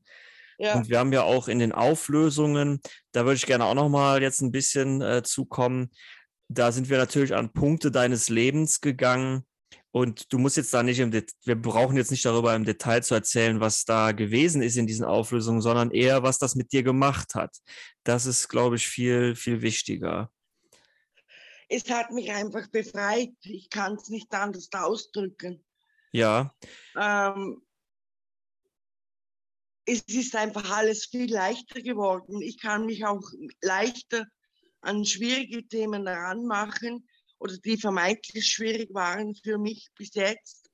Ja. 0.58 0.74
Und 0.74 0.88
wir 0.88 0.98
haben 0.98 1.12
ja 1.12 1.22
auch 1.22 1.48
in 1.48 1.58
den 1.58 1.72
Auflösungen, 1.72 2.80
da 3.12 3.24
würde 3.24 3.36
ich 3.36 3.46
gerne 3.46 3.64
auch 3.64 3.74
noch 3.74 3.88
mal 3.88 4.22
jetzt 4.22 4.40
ein 4.40 4.52
bisschen 4.52 5.00
äh, 5.02 5.22
zukommen. 5.22 5.90
Da 6.48 6.72
sind 6.72 6.90
wir 6.90 6.98
natürlich 6.98 7.34
an 7.34 7.52
Punkte 7.52 7.90
deines 7.90 8.28
Lebens 8.28 8.80
gegangen. 8.80 9.44
Und 9.90 10.32
du 10.32 10.38
musst 10.38 10.56
jetzt 10.56 10.74
da 10.74 10.82
nicht 10.82 10.98
im 10.98 11.12
Detail, 11.12 11.34
wir 11.44 11.54
brauchen 11.54 11.96
jetzt 11.96 12.10
nicht 12.10 12.24
darüber 12.24 12.54
im 12.56 12.64
Detail 12.64 13.02
zu 13.02 13.14
erzählen, 13.14 13.60
was 13.60 13.84
da 13.84 14.10
gewesen 14.10 14.60
ist 14.60 14.76
in 14.76 14.88
diesen 14.88 15.04
Auflösungen, 15.04 15.60
sondern 15.60 15.92
eher, 15.92 16.24
was 16.24 16.38
das 16.38 16.56
mit 16.56 16.72
dir 16.72 16.82
gemacht 16.82 17.36
hat. 17.36 17.56
Das 18.02 18.26
ist, 18.26 18.48
glaube 18.48 18.74
ich, 18.74 18.88
viel, 18.88 19.36
viel 19.36 19.62
wichtiger. 19.62 20.32
Es 21.68 21.88
hat 21.90 22.10
mich 22.10 22.32
einfach 22.32 22.68
befreit. 22.68 23.34
Ich 23.42 23.70
kann 23.70 23.94
es 23.94 24.08
nicht 24.08 24.34
anders 24.34 24.68
ausdrücken. 24.72 25.64
Ja. 26.12 26.54
Ähm, 26.96 27.62
es 29.86 30.02
ist 30.02 30.34
einfach 30.36 30.70
alles 30.70 31.06
viel 31.06 31.32
leichter 31.32 31.80
geworden. 31.82 32.40
Ich 32.40 32.60
kann 32.60 32.86
mich 32.86 33.04
auch 33.04 33.22
leichter 33.62 34.26
an 34.80 35.04
schwierige 35.04 35.66
Themen 35.66 36.06
ranmachen 36.06 37.06
oder 37.38 37.56
die 37.58 37.76
vermeintlich 37.76 38.46
schwierig 38.46 38.92
waren 38.94 39.34
für 39.34 39.58
mich 39.58 39.90
bis 39.96 40.14
jetzt, 40.14 40.70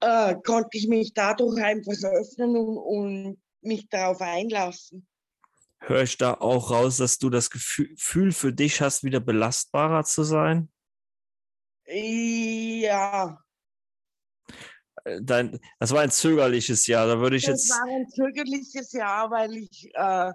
äh, 0.00 0.34
konnte 0.44 0.76
ich 0.76 0.88
mich 0.88 1.12
dadurch 1.14 1.62
einfach 1.62 1.92
öffnen 1.92 2.56
und, 2.56 2.78
und 2.78 3.42
mich 3.60 3.88
darauf 3.88 4.20
einlassen. 4.20 5.06
Höre 5.78 6.02
ich 6.02 6.16
da 6.16 6.34
auch 6.34 6.70
raus, 6.70 6.98
dass 6.98 7.18
du 7.18 7.28
das 7.28 7.50
Gefühl 7.50 8.32
für 8.32 8.52
dich 8.52 8.80
hast, 8.80 9.02
wieder 9.02 9.20
belastbarer 9.20 10.04
zu 10.04 10.22
sein? 10.22 10.70
Ja, 11.86 13.42
dein, 15.04 15.58
das 15.78 15.92
war 15.92 16.00
ein 16.00 16.10
zögerliches 16.10 16.86
Jahr. 16.86 17.06
Da 17.06 17.18
würde 17.18 17.36
ich 17.36 17.44
das 17.44 17.62
jetzt. 17.62 17.70
Das 17.70 17.78
war 17.78 17.86
ein 17.86 18.08
zögerliches 18.08 18.92
Jahr, 18.92 19.30
weil 19.30 19.56
ich, 19.56 19.90
äh, 19.94 20.32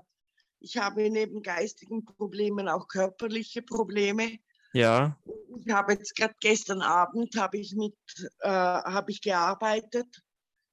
ich 0.60 0.78
habe 0.78 1.10
neben 1.10 1.42
geistigen 1.42 2.06
Problemen 2.06 2.68
auch 2.68 2.88
körperliche 2.88 3.62
Probleme. 3.62 4.38
Ja. 4.74 5.18
Ich 5.60 5.72
habe 5.72 5.94
jetzt 5.94 6.16
gerade 6.16 6.36
gestern 6.40 6.82
Abend 6.82 7.36
habe 7.38 7.58
ich 7.58 7.74
mit 7.76 7.96
äh, 8.40 8.50
habe 8.50 9.12
ich 9.12 9.22
gearbeitet. 9.22 10.08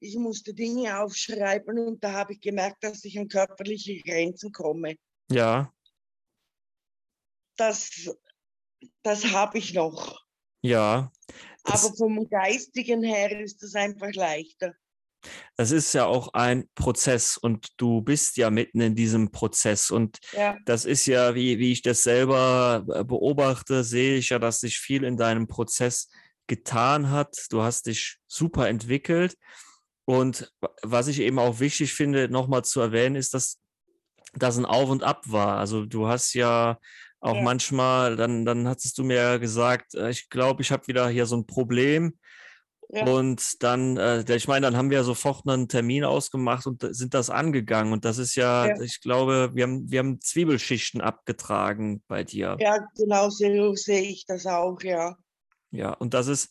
Ich 0.00 0.16
musste 0.16 0.52
Dinge 0.52 1.00
aufschreiben 1.00 1.78
und 1.78 2.04
da 2.04 2.12
habe 2.12 2.34
ich 2.34 2.40
gemerkt, 2.40 2.84
dass 2.84 3.04
ich 3.04 3.18
an 3.18 3.28
körperliche 3.28 4.00
Grenzen 4.00 4.52
komme. 4.52 4.96
Ja. 5.30 5.72
Das, 7.56 8.10
das 9.02 9.32
habe 9.32 9.58
ich 9.58 9.72
noch. 9.72 10.23
Ja. 10.64 11.12
Aber 11.64 11.94
vom 11.94 12.26
Geistigen 12.28 13.02
her 13.02 13.38
ist 13.38 13.62
es 13.62 13.74
einfach 13.74 14.12
leichter. 14.14 14.74
Das 15.56 15.70
ist 15.70 15.92
ja 15.92 16.06
auch 16.06 16.32
ein 16.32 16.68
Prozess 16.74 17.36
und 17.36 17.68
du 17.76 18.00
bist 18.00 18.38
ja 18.38 18.48
mitten 18.50 18.80
in 18.80 18.94
diesem 18.94 19.30
Prozess. 19.30 19.90
Und 19.90 20.18
ja. 20.32 20.56
das 20.64 20.86
ist 20.86 21.04
ja, 21.04 21.34
wie, 21.34 21.58
wie 21.58 21.72
ich 21.72 21.82
das 21.82 22.02
selber 22.02 22.84
äh, 22.94 23.04
beobachte, 23.04 23.84
sehe 23.84 24.16
ich 24.16 24.30
ja, 24.30 24.38
dass 24.38 24.60
sich 24.60 24.78
viel 24.78 25.04
in 25.04 25.18
deinem 25.18 25.48
Prozess 25.48 26.08
getan 26.46 27.10
hat. 27.10 27.46
Du 27.50 27.62
hast 27.62 27.86
dich 27.86 28.18
super 28.26 28.68
entwickelt. 28.68 29.36
Und 30.06 30.50
was 30.82 31.08
ich 31.08 31.20
eben 31.20 31.38
auch 31.38 31.60
wichtig 31.60 31.92
finde, 31.92 32.30
nochmal 32.30 32.64
zu 32.64 32.80
erwähnen, 32.80 33.16
ist, 33.16 33.34
dass 33.34 33.60
das 34.32 34.56
ein 34.56 34.66
Auf 34.66 34.88
und 34.88 35.02
Ab 35.02 35.24
war. 35.26 35.58
Also 35.58 35.84
du 35.84 36.08
hast 36.08 36.32
ja 36.34 36.78
auch 37.24 37.36
ja. 37.36 37.42
manchmal, 37.42 38.16
dann, 38.16 38.44
dann 38.44 38.68
hattest 38.68 38.98
du 38.98 39.02
mir 39.02 39.38
gesagt, 39.38 39.94
äh, 39.94 40.10
ich 40.10 40.28
glaube, 40.28 40.60
ich 40.60 40.70
habe 40.70 40.86
wieder 40.86 41.08
hier 41.08 41.24
so 41.24 41.36
ein 41.36 41.46
Problem. 41.46 42.18
Ja. 42.90 43.06
Und 43.06 43.62
dann, 43.62 43.96
äh, 43.96 44.24
ich 44.36 44.46
meine, 44.46 44.66
dann 44.66 44.76
haben 44.76 44.90
wir 44.90 45.02
sofort 45.04 45.48
einen 45.48 45.66
Termin 45.66 46.04
ausgemacht 46.04 46.66
und 46.66 46.86
sind 46.94 47.14
das 47.14 47.30
angegangen. 47.30 47.94
Und 47.94 48.04
das 48.04 48.18
ist 48.18 48.34
ja, 48.36 48.68
ja. 48.68 48.80
ich 48.82 49.00
glaube, 49.00 49.52
wir 49.54 49.62
haben, 49.62 49.90
wir 49.90 50.00
haben 50.00 50.20
Zwiebelschichten 50.20 51.00
abgetragen 51.00 52.02
bei 52.08 52.24
dir. 52.24 52.58
Ja, 52.60 52.86
genau 52.94 53.30
so 53.30 53.74
sehe 53.74 54.02
ich 54.02 54.26
das 54.26 54.44
auch, 54.44 54.82
ja. 54.82 55.16
Ja, 55.70 55.94
und 55.94 56.12
das 56.12 56.28
ist, 56.28 56.50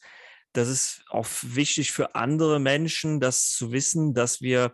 das 0.53 0.67
ist 0.69 1.03
auch 1.09 1.27
wichtig 1.43 1.91
für 1.91 2.15
andere 2.15 2.59
Menschen, 2.59 3.19
das 3.19 3.51
zu 3.51 3.71
wissen, 3.71 4.15
dass 4.15 4.41
wir 4.41 4.73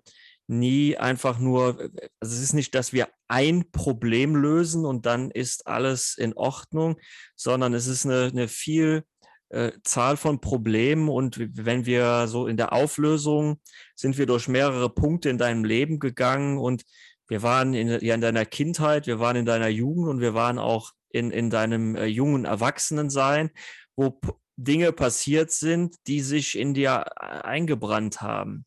nie 0.50 0.98
einfach 0.98 1.40
nur, 1.40 1.80
also 2.20 2.36
es 2.36 2.42
ist 2.42 2.54
nicht, 2.54 2.74
dass 2.74 2.92
wir 2.92 3.08
ein 3.28 3.72
Problem 3.72 4.36
lösen 4.36 4.84
und 4.84 5.06
dann 5.06 5.30
ist 5.30 5.68
alles 5.68 6.18
in 6.18 6.34
Ordnung, 6.34 6.98
sondern 7.36 7.74
es 7.74 7.88
ist 7.88 8.06
eine, 8.06 8.26
eine 8.26 8.48
viel 8.48 9.04
äh, 9.50 9.72
Zahl 9.84 10.18
von 10.18 10.42
Problemen 10.42 11.08
und 11.08 11.40
wenn 11.56 11.86
wir 11.86 12.28
so 12.28 12.48
in 12.48 12.58
der 12.58 12.74
Auflösung 12.74 13.62
sind 13.96 14.18
wir 14.18 14.26
durch 14.26 14.48
mehrere 14.48 14.90
Punkte 14.90 15.30
in 15.30 15.38
deinem 15.38 15.64
Leben 15.64 16.00
gegangen 16.00 16.58
und 16.58 16.84
wir 17.28 17.44
waren 17.44 17.76
in, 17.76 17.88
ja, 18.04 18.16
in 18.16 18.22
deiner 18.22 18.46
Kindheit, 18.46 19.06
wir 19.06 19.20
waren 19.20 19.36
in 19.36 19.46
deiner 19.46 19.68
Jugend 19.68 20.08
und 20.08 20.20
wir 20.20 20.34
waren 20.34 20.58
auch 20.58 20.94
in, 21.12 21.30
in 21.30 21.52
deinem 21.52 21.96
äh, 21.96 22.06
jungen 22.06 22.46
Erwachsenensein, 22.46 23.52
wo 23.96 24.20
Dinge 24.56 24.92
passiert 24.94 25.52
sind, 25.52 25.96
die 26.08 26.22
sich 26.22 26.58
in 26.58 26.74
dir 26.74 27.06
äh, 27.20 27.24
eingebrannt 27.24 28.22
haben. 28.22 28.66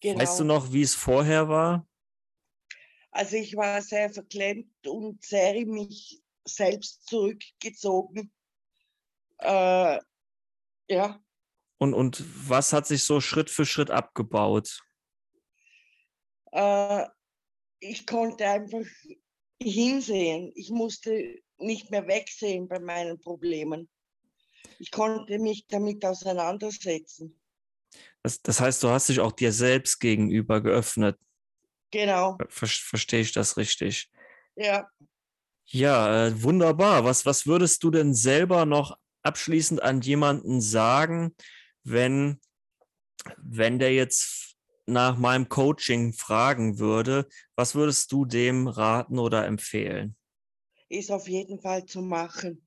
Genau. 0.00 0.20
Weißt 0.20 0.38
du 0.38 0.44
genau. 0.44 0.54
noch, 0.54 0.72
wie 0.72 0.82
es 0.82 0.94
vorher 0.94 1.48
war? 1.48 1.86
Also 3.10 3.36
ich 3.36 3.56
war 3.56 3.82
sehr 3.82 4.10
verklemmt 4.10 4.86
und 4.86 5.24
sehr 5.24 5.54
in 5.54 5.70
mich 5.70 6.22
selbst 6.44 7.06
zurückgezogen. 7.06 8.32
Äh, 9.38 9.98
ja. 10.88 11.20
Und, 11.78 11.94
und 11.94 12.24
was 12.48 12.72
hat 12.72 12.86
sich 12.86 13.04
so 13.04 13.20
Schritt 13.20 13.50
für 13.50 13.66
Schritt 13.66 13.90
abgebaut? 13.90 14.82
Äh, 16.52 17.06
ich 17.80 18.06
konnte 18.06 18.46
einfach 18.46 18.86
hinsehen. 19.60 20.52
Ich 20.54 20.70
musste 20.70 21.40
nicht 21.58 21.90
mehr 21.90 22.06
wegsehen 22.06 22.68
bei 22.68 22.78
meinen 22.78 23.20
Problemen. 23.20 23.88
Ich 24.78 24.90
konnte 24.90 25.38
mich 25.38 25.66
damit 25.66 26.04
auseinandersetzen. 26.04 27.39
Das, 28.22 28.42
das 28.42 28.60
heißt, 28.60 28.82
du 28.82 28.88
hast 28.88 29.08
dich 29.08 29.20
auch 29.20 29.32
dir 29.32 29.52
selbst 29.52 29.98
gegenüber 29.98 30.60
geöffnet. 30.60 31.18
Genau. 31.90 32.38
Ver 32.48 32.68
verstehe 32.68 33.20
ich 33.20 33.32
das 33.32 33.56
richtig? 33.56 34.10
Ja. 34.56 34.88
Ja, 35.66 36.26
äh, 36.26 36.42
wunderbar. 36.42 37.04
Was, 37.04 37.26
was 37.26 37.46
würdest 37.46 37.82
du 37.82 37.90
denn 37.90 38.14
selber 38.14 38.66
noch 38.66 38.96
abschließend 39.22 39.82
an 39.82 40.00
jemanden 40.00 40.60
sagen, 40.60 41.34
wenn, 41.84 42.40
wenn 43.36 43.78
der 43.78 43.94
jetzt 43.94 44.56
nach 44.86 45.16
meinem 45.16 45.48
Coaching 45.48 46.12
fragen 46.12 46.78
würde, 46.78 47.28
was 47.54 47.74
würdest 47.74 48.10
du 48.12 48.24
dem 48.24 48.66
raten 48.66 49.18
oder 49.18 49.46
empfehlen? 49.46 50.16
Ist 50.88 51.12
auf 51.12 51.28
jeden 51.28 51.60
Fall 51.60 51.84
zu 51.84 52.02
machen 52.02 52.66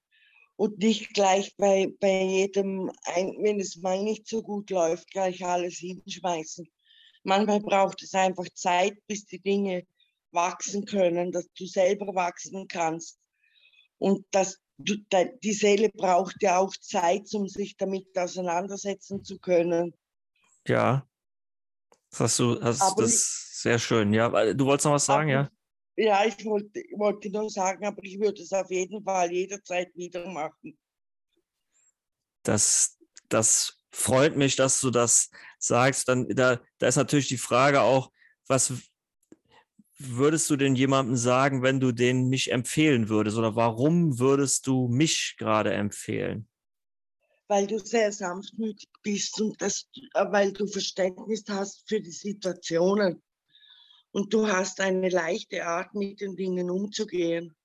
und 0.56 0.78
nicht 0.80 1.14
gleich 1.14 1.56
bei, 1.58 1.94
bei 2.00 2.24
jedem, 2.24 2.92
wenn 3.40 3.60
es 3.60 3.78
mal 3.78 4.02
nicht 4.02 4.28
so 4.28 4.42
gut 4.42 4.70
läuft, 4.70 5.10
gleich 5.12 5.44
alles 5.44 5.78
hinschmeißen. 5.78 6.68
Manchmal 7.24 7.60
braucht 7.60 8.04
es 8.04 8.14
einfach 8.14 8.48
Zeit, 8.54 8.98
bis 9.08 9.26
die 9.26 9.40
Dinge 9.40 9.86
wachsen 10.32 10.86
können, 10.86 11.32
dass 11.32 11.48
du 11.58 11.66
selber 11.66 12.14
wachsen 12.14 12.68
kannst. 12.68 13.20
Und 13.98 14.26
dass 14.32 14.60
du, 14.78 14.96
die 15.44 15.54
Seele 15.54 15.90
braucht 15.90 16.42
ja 16.42 16.58
auch 16.58 16.76
Zeit, 16.76 17.34
um 17.34 17.48
sich 17.48 17.78
damit 17.78 18.18
auseinandersetzen 18.18 19.24
zu 19.24 19.40
können. 19.40 19.94
Ja, 20.68 21.08
das 22.10 22.20
hast 22.20 22.40
du, 22.40 22.62
hast 22.62 23.00
das 23.00 23.62
sehr 23.62 23.80
schön. 23.80 24.14
Ja, 24.14 24.54
du 24.54 24.66
wolltest 24.66 24.86
noch 24.86 24.94
was 24.94 25.06
sagen, 25.06 25.30
ja? 25.30 25.50
Ja, 25.96 26.26
ich 26.26 26.44
wollte, 26.46 26.84
wollte 26.96 27.30
nur 27.30 27.50
sagen, 27.50 27.86
aber 27.86 28.04
ich 28.04 28.20
würde 28.20 28.42
es 28.42 28.52
auf 28.52 28.70
jeden 28.72 29.04
Fall 29.04 29.32
jederzeit 29.32 29.96
wieder 29.96 30.28
machen. 30.28 30.78
Das, 32.42 32.98
das 33.30 33.78
freut 33.92 34.36
mich, 34.36 34.56
dass 34.56 34.82
du 34.82 34.90
das 34.90 35.30
sagst. 35.60 36.08
Dann, 36.08 36.28
da, 36.30 36.60
da 36.80 36.88
ist 36.88 36.96
natürlich 36.96 37.28
die 37.28 37.38
Frage 37.38 37.82
auch, 37.82 38.12
was 38.48 38.74
würdest 39.98 40.50
du 40.50 40.56
denn 40.56 40.76
jemandem 40.76 41.16
sagen, 41.16 41.62
wenn 41.62 41.80
du 41.80 41.92
den 41.92 42.28
mich 42.28 42.52
empfehlen 42.52 43.10
würdest? 43.10 43.38
Oder 43.38 43.56
warum 43.56 44.20
würdest 44.20 44.68
du 44.68 44.88
mich 44.88 45.36
gerade 45.38 45.74
empfehlen? 45.74 46.48
Weil 47.48 47.68
du 47.68 47.78
sehr 47.78 48.12
sanftmütig 48.12 48.90
bist 49.04 49.40
und 49.40 49.62
das, 49.62 49.88
äh, 50.16 50.26
weil 50.32 50.54
du 50.54 50.66
Verständnis 50.66 51.44
hast 51.48 51.88
für 51.88 52.02
die 52.02 52.12
Situationen. 52.12 53.22
Und 54.14 54.32
du 54.32 54.48
hast 54.48 54.80
eine 54.80 55.10
leichte 55.10 55.66
Art, 55.66 55.96
mit 55.96 56.22
den 56.22 56.36
Dingen 56.36 56.70
umzugehen. 56.70 57.56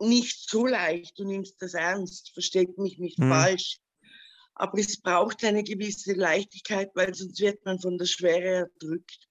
Nicht 0.00 0.48
zu 0.50 0.66
leicht, 0.66 1.16
du 1.16 1.24
nimmst 1.24 1.62
das 1.62 1.74
ernst, 1.74 2.32
versteht 2.32 2.76
mich 2.76 2.98
nicht 2.98 3.18
hm. 3.18 3.28
falsch. 3.28 3.78
Aber 4.54 4.78
es 4.78 5.00
braucht 5.00 5.44
eine 5.44 5.62
gewisse 5.62 6.14
Leichtigkeit, 6.14 6.90
weil 6.94 7.14
sonst 7.14 7.40
wird 7.40 7.64
man 7.64 7.78
von 7.78 7.98
der 7.98 8.06
Schwere 8.06 8.68
erdrückt. 8.82 9.28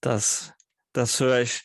Das, 0.00 0.52
das 0.92 1.20
höre 1.20 1.42
ich. 1.42 1.64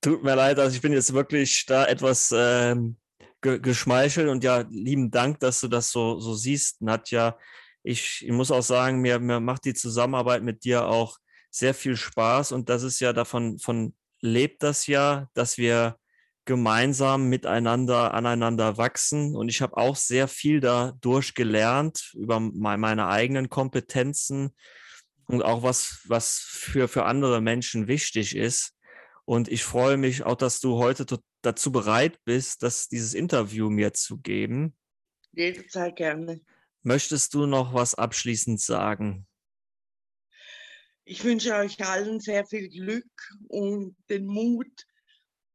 Tut 0.00 0.24
mir 0.24 0.34
leid, 0.34 0.58
also 0.58 0.74
ich 0.74 0.82
bin 0.82 0.92
jetzt 0.92 1.14
wirklich 1.14 1.64
da 1.66 1.86
etwas 1.86 2.32
ähm, 2.34 2.96
ge 3.40 3.60
geschmeichelt 3.60 4.28
und 4.28 4.42
ja, 4.42 4.66
lieben 4.68 5.12
Dank, 5.12 5.38
dass 5.38 5.60
du 5.60 5.68
das 5.68 5.92
so, 5.92 6.18
so 6.18 6.34
siehst, 6.34 6.82
Nadja 6.82 7.38
ich, 7.88 8.24
ich 8.24 8.32
muss 8.32 8.50
auch 8.50 8.62
sagen, 8.62 9.00
mir, 9.00 9.18
mir 9.18 9.40
macht 9.40 9.64
die 9.64 9.74
Zusammenarbeit 9.74 10.42
mit 10.42 10.64
dir 10.64 10.86
auch 10.86 11.16
sehr 11.50 11.72
viel 11.72 11.96
Spaß 11.96 12.52
und 12.52 12.68
das 12.68 12.82
ist 12.82 13.00
ja 13.00 13.12
davon 13.14 13.58
von 13.58 13.94
lebt 14.20 14.62
das 14.62 14.86
ja, 14.86 15.28
dass 15.32 15.56
wir 15.56 15.96
gemeinsam 16.44 17.28
miteinander 17.28 18.12
aneinander 18.12 18.76
wachsen 18.76 19.34
und 19.34 19.48
ich 19.48 19.62
habe 19.62 19.76
auch 19.76 19.96
sehr 19.96 20.28
viel 20.28 20.60
dadurch 20.60 21.34
gelernt 21.34 22.12
über 22.14 22.40
meine 22.40 23.08
eigenen 23.08 23.48
Kompetenzen 23.48 24.54
und 25.26 25.42
auch 25.42 25.62
was 25.62 26.00
was 26.06 26.38
für 26.38 26.88
für 26.88 27.04
andere 27.04 27.40
Menschen 27.40 27.86
wichtig 27.86 28.36
ist 28.36 28.74
und 29.24 29.48
ich 29.48 29.64
freue 29.64 29.96
mich 29.96 30.24
auch, 30.24 30.36
dass 30.36 30.60
du 30.60 30.78
heute 30.78 31.06
dazu 31.42 31.72
bereit 31.72 32.18
bist, 32.24 32.62
das 32.62 32.88
dieses 32.88 33.14
Interview 33.14 33.70
mir 33.70 33.92
zu 33.92 34.18
geben. 34.18 34.74
Jederzeit 35.32 35.96
gerne. 35.96 36.40
Möchtest 36.82 37.34
du 37.34 37.46
noch 37.46 37.74
was 37.74 37.94
abschließend 37.94 38.60
sagen? 38.60 39.26
Ich 41.04 41.24
wünsche 41.24 41.54
euch 41.54 41.82
allen 41.84 42.20
sehr 42.20 42.46
viel 42.46 42.68
Glück 42.68 43.10
und 43.48 43.96
den 44.10 44.26
Mut, 44.26 44.86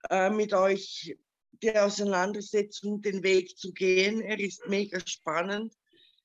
äh, 0.09 0.29
mit 0.29 0.53
euch 0.53 1.15
die 1.61 1.77
Auseinandersetzung, 1.77 3.01
den 3.01 3.23
Weg 3.23 3.57
zu 3.57 3.71
gehen. 3.71 4.21
Er 4.21 4.39
ist 4.39 4.67
mega 4.67 4.99
spannend. 5.05 5.73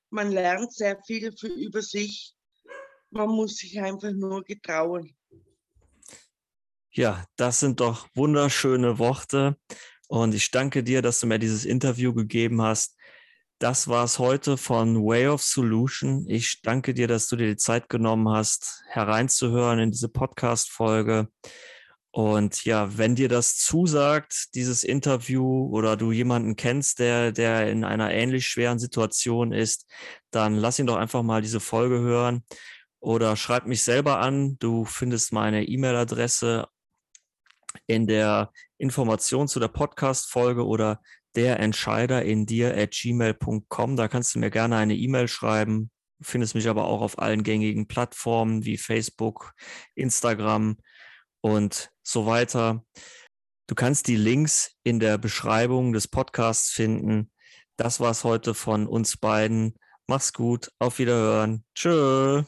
Man 0.09 0.31
lernt 0.31 0.73
sehr 0.73 1.01
viel 1.05 1.31
für, 1.37 1.47
über 1.47 1.81
sich. 1.81 2.33
Man 3.11 3.29
muss 3.29 3.57
sich 3.57 3.79
einfach 3.79 4.11
nur 4.11 4.43
getrauen. 4.43 5.15
Ja, 6.91 7.25
das 7.35 7.59
sind 7.59 7.79
doch 7.79 8.07
wunderschöne 8.15 8.99
Worte. 8.99 9.57
Und 10.07 10.33
ich 10.33 10.49
danke 10.51 10.83
dir, 10.83 11.01
dass 11.01 11.19
du 11.19 11.27
mir 11.27 11.39
dieses 11.39 11.65
Interview 11.65 12.13
gegeben 12.13 12.61
hast. 12.61 12.97
Das 13.59 13.89
war 13.89 14.05
es 14.05 14.19
heute 14.19 14.55
von 14.55 14.95
Way 15.03 15.27
of 15.27 15.43
Solution. 15.43 16.25
Ich 16.29 16.61
danke 16.61 16.93
dir, 16.93 17.09
dass 17.09 17.27
du 17.27 17.35
dir 17.35 17.47
die 17.47 17.57
Zeit 17.57 17.89
genommen 17.89 18.29
hast, 18.29 18.81
hereinzuhören 18.87 19.79
in 19.79 19.91
diese 19.91 20.07
Podcast-Folge. 20.07 21.27
Und 22.11 22.63
ja, 22.63 22.97
wenn 22.97 23.15
dir 23.15 23.27
das 23.27 23.57
zusagt, 23.57 24.55
dieses 24.55 24.85
Interview, 24.85 25.67
oder 25.73 25.97
du 25.97 26.13
jemanden 26.13 26.55
kennst, 26.55 26.99
der, 26.99 27.33
der 27.33 27.69
in 27.69 27.83
einer 27.83 28.13
ähnlich 28.13 28.47
schweren 28.47 28.79
Situation 28.79 29.51
ist, 29.51 29.85
dann 30.31 30.55
lass 30.55 30.79
ihn 30.79 30.87
doch 30.87 30.95
einfach 30.95 31.21
mal 31.21 31.41
diese 31.41 31.59
Folge 31.59 31.99
hören 31.99 32.45
oder 33.01 33.35
schreib 33.35 33.65
mich 33.65 33.83
selber 33.83 34.19
an. 34.19 34.57
Du 34.59 34.85
findest 34.85 35.33
meine 35.33 35.65
E-Mail-Adresse 35.65 36.65
in 37.87 38.07
der 38.07 38.53
Information 38.77 39.49
zu 39.49 39.59
der 39.59 39.67
Podcast-Folge 39.67 40.65
oder 40.65 41.01
der 41.35 41.59
Entscheider 41.59 42.23
in 42.23 42.45
dir 42.45 42.75
at 42.77 42.91
gmail.com. 42.91 43.95
Da 43.95 44.07
kannst 44.07 44.35
du 44.35 44.39
mir 44.39 44.49
gerne 44.49 44.77
eine 44.77 44.95
E-Mail 44.95 45.27
schreiben. 45.27 45.91
Findest 46.21 46.55
mich 46.55 46.67
aber 46.67 46.85
auch 46.85 47.01
auf 47.01 47.19
allen 47.19 47.43
gängigen 47.43 47.87
Plattformen 47.87 48.65
wie 48.65 48.77
Facebook, 48.77 49.53
Instagram 49.95 50.77
und 51.41 51.91
so 52.03 52.25
weiter. 52.25 52.83
Du 53.67 53.75
kannst 53.75 54.07
die 54.07 54.15
Links 54.15 54.71
in 54.83 54.99
der 54.99 55.17
Beschreibung 55.17 55.93
des 55.93 56.07
Podcasts 56.07 56.71
finden. 56.71 57.31
Das 57.77 57.99
war's 57.99 58.23
heute 58.23 58.53
von 58.53 58.87
uns 58.87 59.15
beiden. 59.15 59.75
Mach's 60.07 60.33
gut. 60.33 60.71
Auf 60.79 60.99
Wiederhören. 60.99 61.63
Tschö. 61.75 62.43